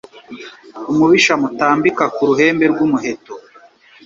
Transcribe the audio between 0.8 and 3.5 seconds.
Umubisha mutambika ku ruhembe rw'umuheto.